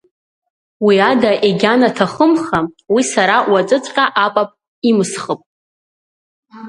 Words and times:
Уи 0.85 0.97
ада 1.09 1.31
егьанаҭахымха, 1.47 2.59
уи 2.93 3.03
сара 3.13 3.37
уаҵәыҵәҟьа 3.51 4.05
апап 4.25 4.49
имсхып. 4.89 5.41